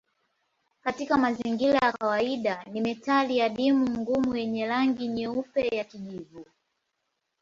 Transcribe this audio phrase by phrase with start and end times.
[0.83, 6.45] Katika mazingira ya kawaida ni metali adimu ngumu yenye rangi nyeupe ya kijivu.